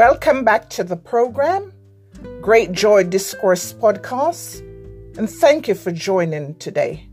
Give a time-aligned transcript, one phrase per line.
[0.00, 1.74] Welcome back to the program,
[2.40, 4.60] Great Joy Discourse Podcast,
[5.18, 7.06] and thank you for joining today.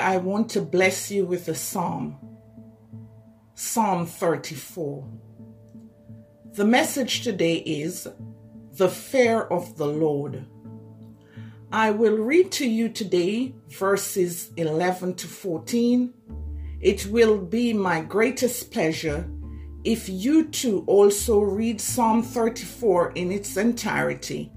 [0.00, 2.16] I want to bless you with a psalm
[3.54, 5.06] Psalm 34.
[6.54, 8.08] The message today is
[8.72, 10.46] The Fear of the Lord.
[11.70, 16.14] I will read to you today verses 11 to 14.
[16.80, 19.30] It will be my greatest pleasure
[19.84, 24.50] if you too also read Psalm 34 in its entirety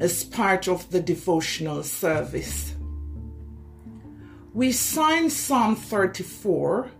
[0.00, 2.75] as part of the devotional service.
[4.56, 6.90] We sign Psalm 34,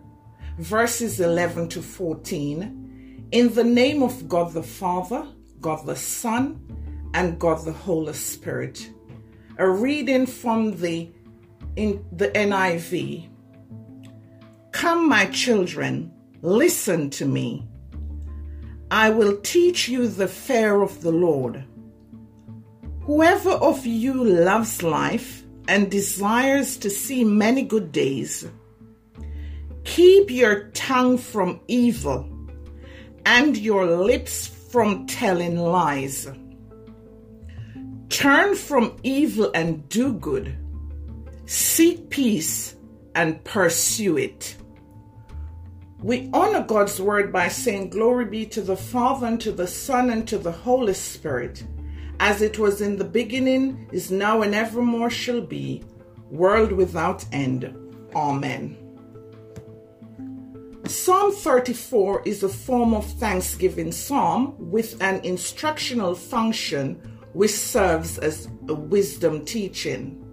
[0.59, 5.27] verses 11 to 14, in the name of God the Father,
[5.59, 6.61] God the Son,
[7.15, 8.91] and God the Holy Spirit.
[9.57, 11.09] A reading from the
[11.75, 13.27] in the NIV.
[14.71, 16.13] Come, my children,
[16.43, 17.67] listen to me.
[18.91, 21.65] I will teach you the fear of the Lord.
[23.05, 28.47] Whoever of you loves life and desires to see many good days.
[29.83, 32.27] Keep your tongue from evil
[33.25, 36.29] and your lips from telling lies.
[38.09, 40.57] Turn from evil and do good.
[41.45, 42.75] Seek peace
[43.15, 44.55] and pursue it.
[45.99, 50.09] We honor God's word by saying, Glory be to the Father, and to the Son,
[50.09, 51.63] and to the Holy Spirit
[52.19, 55.83] as it was in the beginning, is now, and evermore shall be,
[56.29, 57.73] world without end.
[58.15, 58.77] Amen.
[60.85, 66.95] Psalm 34 is a form of thanksgiving psalm with an instructional function
[67.33, 70.23] which serves as a wisdom teaching.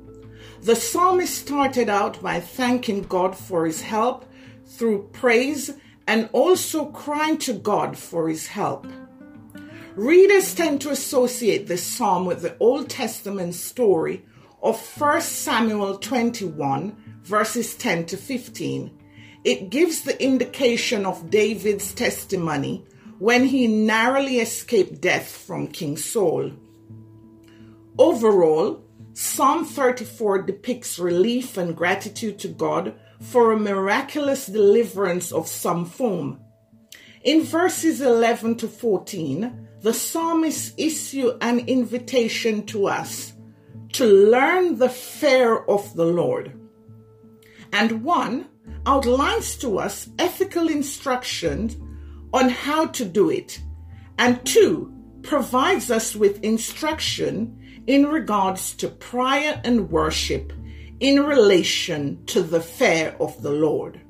[0.62, 4.25] The psalmist started out by thanking God for his help
[4.64, 5.72] through praise
[6.06, 8.87] and also crying to God for his help.
[9.97, 14.25] Readers tend to associate this psalm with the Old Testament story
[14.60, 18.91] of 1 Samuel 21, verses 10 to 15.
[19.44, 22.84] It gives the indication of David's testimony
[23.21, 26.50] when he narrowly escaped death from King Saul.
[27.97, 28.82] Overall,
[29.12, 36.41] Psalm 34 depicts relief and gratitude to God for a miraculous deliverance of some form.
[37.24, 43.32] In verses 11 to 14, the psalmist issue an invitation to us
[43.94, 46.52] to learn the fear of the Lord.
[47.72, 48.48] And one
[48.84, 51.78] outlines to us ethical instructions
[52.34, 53.58] on how to do it.
[54.18, 54.92] And two
[55.22, 60.52] provides us with instruction in regards to prayer and worship
[61.00, 64.02] in relation to the fear of the Lord.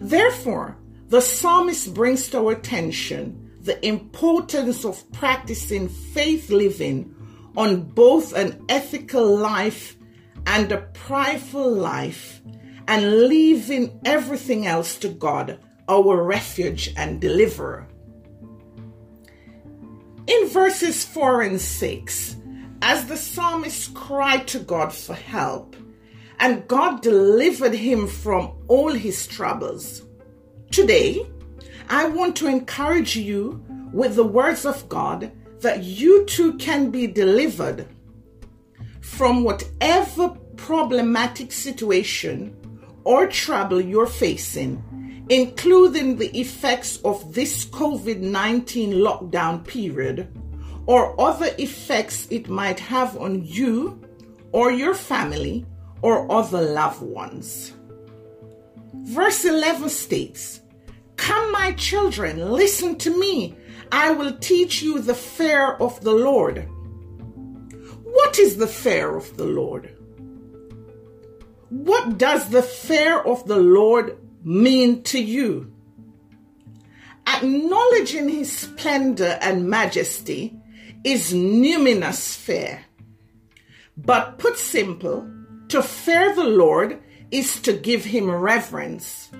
[0.00, 0.76] Therefore,
[1.08, 7.14] the psalmist brings to our attention the importance of practicing faith living
[7.56, 9.96] on both an ethical life
[10.46, 12.40] and a prideful life,
[12.86, 15.58] and leaving everything else to God,
[15.88, 17.86] our refuge and deliverer.
[20.26, 22.36] In verses 4 and 6,
[22.80, 25.76] as the psalmist cried to God for help,
[26.38, 30.02] and God delivered him from all his troubles.
[30.78, 31.26] Today,
[31.88, 33.60] I want to encourage you
[33.92, 37.88] with the words of God that you too can be delivered
[39.00, 42.54] from whatever problematic situation
[43.02, 50.32] or trouble you're facing, including the effects of this COVID 19 lockdown period
[50.86, 54.00] or other effects it might have on you
[54.52, 55.66] or your family
[56.02, 57.72] or other loved ones.
[58.94, 60.60] Verse 11 states,
[61.18, 63.56] Come, my children, listen to me.
[63.92, 66.66] I will teach you the fear of the Lord.
[68.04, 69.94] What is the fear of the Lord?
[71.68, 75.74] What does the fear of the Lord mean to you?
[77.26, 80.56] Acknowledging his splendor and majesty
[81.04, 82.84] is numinous fear.
[83.96, 85.28] But put simple,
[85.68, 89.30] to fear the Lord is to give him reverence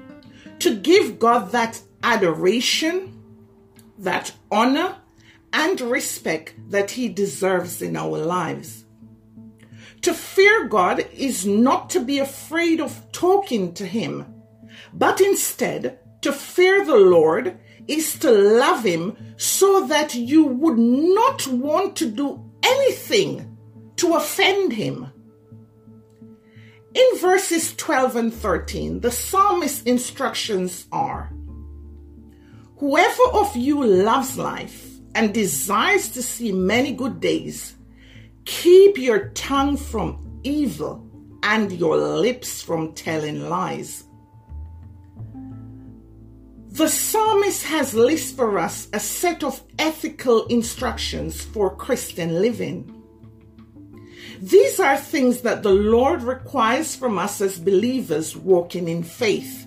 [0.60, 3.22] to give God that adoration,
[3.98, 4.96] that honor,
[5.52, 8.84] and respect that He deserves in our lives.
[10.02, 14.26] To fear God is not to be afraid of talking to Him,
[14.92, 21.46] but instead to fear the Lord is to love Him so that you would not
[21.48, 23.56] want to do anything
[23.96, 25.08] to offend Him.
[26.98, 31.32] In verses 12 and 13, the psalmist's instructions are
[32.78, 34.84] Whoever of you loves life
[35.14, 37.76] and desires to see many good days,
[38.44, 41.08] keep your tongue from evil
[41.44, 44.04] and your lips from telling lies.
[46.70, 52.97] The psalmist has listed for us a set of ethical instructions for Christian living.
[54.40, 59.66] These are things that the Lord requires from us as believers walking in faith.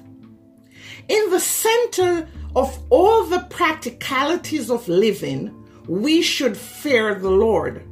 [1.09, 5.53] In the center of all the practicalities of living,
[5.88, 7.85] we should fear the Lord.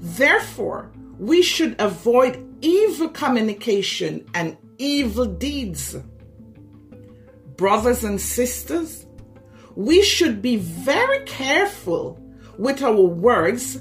[0.00, 5.96] Therefore, we should avoid evil communication and evil deeds.
[7.56, 9.06] Brothers and sisters,
[9.76, 12.18] we should be very careful
[12.58, 13.78] with our words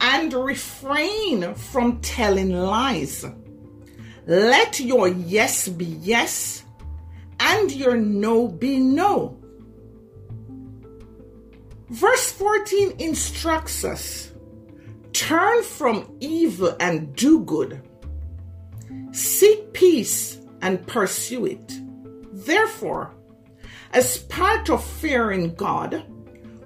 [0.00, 3.24] and refrain from telling lies.
[4.26, 6.64] Let your yes be yes
[7.38, 9.36] and your no be no.
[11.88, 14.30] Verse 14 instructs us
[15.12, 17.82] turn from evil and do good,
[19.12, 21.80] seek peace and pursue it.
[22.32, 23.12] Therefore,
[23.92, 26.04] as part of fearing God,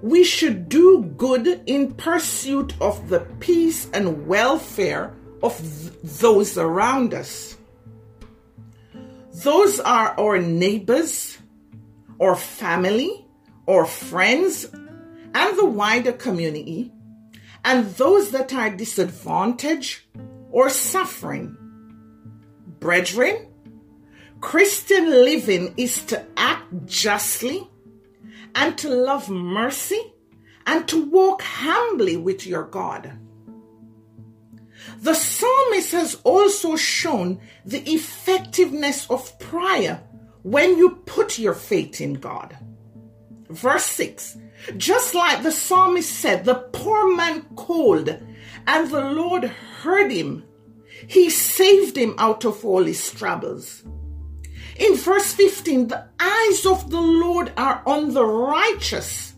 [0.01, 7.13] we should do good in pursuit of the peace and welfare of th- those around
[7.13, 7.57] us.
[9.33, 11.37] Those are our neighbors,
[12.19, 13.25] our family,
[13.67, 16.91] our friends, and the wider community,
[17.63, 20.01] and those that are disadvantaged
[20.51, 21.57] or suffering.
[22.79, 23.47] Brethren,
[24.39, 27.67] Christian living is to act justly
[28.55, 30.01] and to love mercy
[30.65, 33.19] and to walk humbly with your God.
[35.01, 40.03] The psalmist has also shown the effectiveness of prayer
[40.43, 42.57] when you put your faith in God.
[43.49, 44.37] Verse 6
[44.77, 48.09] Just like the psalmist said, the poor man called,
[48.67, 50.43] and the Lord heard him.
[51.07, 53.83] He saved him out of all his troubles.
[54.75, 59.35] In verse 15, the eyes of the Lord are on the righteous,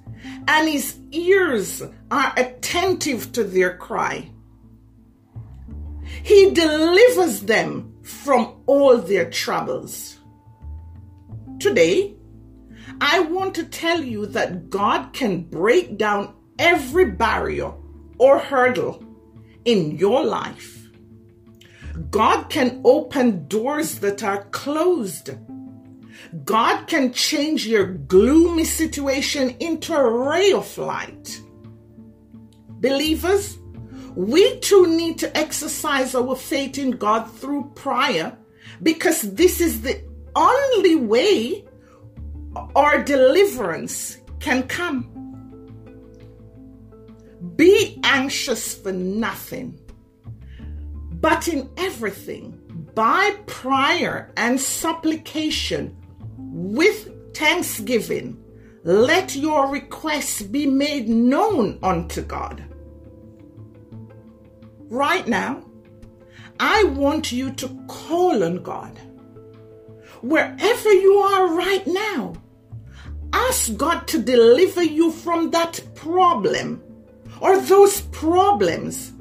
[0.47, 4.31] and his ears are attentive to their cry.
[6.23, 10.17] He delivers them from all their troubles.
[11.59, 12.15] Today,
[12.99, 17.73] I want to tell you that God can break down every barrier
[18.17, 19.03] or hurdle
[19.65, 20.76] in your life
[22.11, 25.31] God can open doors that are closed.
[26.43, 31.41] God can change your gloomy situation into a ray of light.
[32.79, 33.57] Believers,
[34.15, 38.37] we too need to exercise our faith in God through prayer
[38.83, 40.01] because this is the
[40.35, 41.65] only way
[42.75, 45.13] our deliverance can come.
[47.55, 49.79] Be anxious for nothing
[51.19, 52.61] but in everything,
[52.93, 55.95] by prayer and supplication,
[56.37, 58.43] with thanksgiving,
[58.83, 62.63] let your requests be made known unto God.
[64.89, 65.63] Right now,
[66.59, 68.97] I want you to call on God.
[70.21, 72.33] Wherever you are right now,
[73.33, 76.81] ask God to deliver you from that problem
[77.41, 79.11] or those problems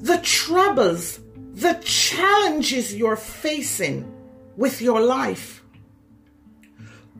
[0.00, 1.20] the troubles,
[1.52, 4.12] the challenges you're facing
[4.56, 5.62] with your life.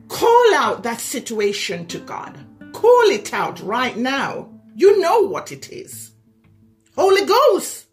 [0.07, 2.37] Call out that situation to God.
[2.73, 4.49] Call it out right now.
[4.75, 6.11] You know what it is.
[6.95, 7.87] Holy Ghost,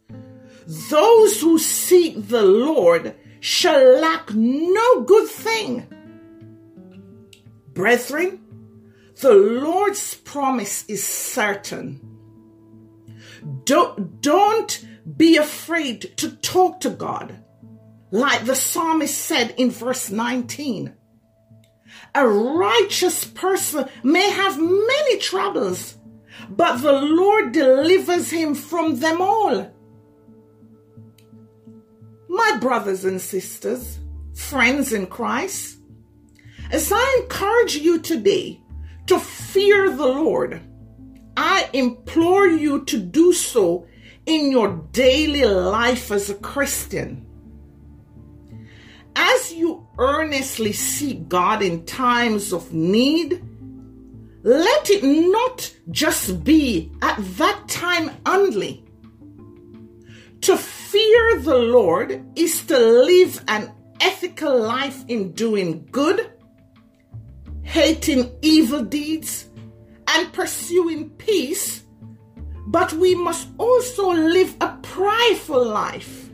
[0.91, 5.87] those who seek the Lord shall lack no good thing.
[7.73, 8.41] Brethren,
[9.21, 12.16] the Lord's promise is certain
[13.65, 14.85] don't, don't
[15.17, 17.43] be afraid to talk to God.
[18.11, 20.95] Like the psalmist said in verse 19.
[22.15, 25.97] A righteous person may have many troubles,
[26.49, 29.71] but the Lord delivers him from them all.
[32.29, 33.99] My brothers and sisters,
[34.35, 35.79] friends in Christ,
[36.71, 38.61] as I encourage you today
[39.07, 40.61] to fear the Lord,
[41.67, 43.87] I implore you to do so
[44.25, 47.27] in your daily life as a Christian.
[49.17, 53.43] As you earnestly seek God in times of need,
[54.45, 58.85] let it not just be at that time only.
[60.43, 66.31] To fear the Lord is to live an ethical life in doing good,
[67.63, 69.47] hating evil deeds,
[70.17, 71.85] and pursuing peace,
[72.67, 76.31] but we must also live a prideful life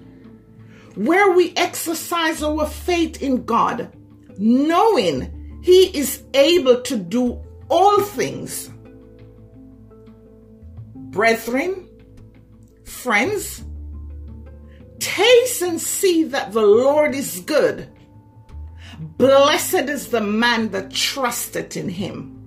[0.95, 3.93] where we exercise our faith in God,
[4.39, 8.71] knowing He is able to do all things.
[10.95, 11.89] Brethren,
[12.85, 13.65] friends,
[15.01, 17.89] taste and see that the Lord is good.
[18.99, 22.42] Blessed is the man that trusteth in him.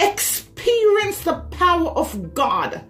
[0.00, 2.84] Experience the power of God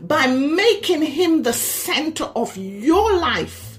[0.00, 3.78] by making him the center of your life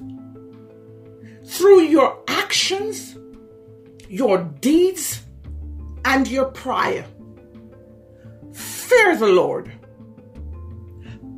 [1.45, 3.17] through your actions,
[4.07, 5.21] your deeds,
[6.05, 7.05] and your prayer.
[8.53, 9.71] Fear the Lord.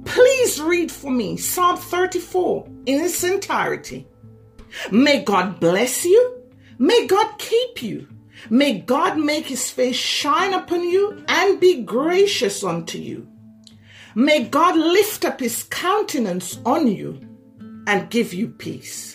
[0.05, 4.07] Please read for me Psalm 34 in its entirety.
[4.91, 6.43] May God bless you.
[6.77, 8.07] May God keep you.
[8.49, 13.27] May God make his face shine upon you and be gracious unto you.
[14.13, 17.19] May God lift up his countenance on you
[17.87, 19.14] and give you peace.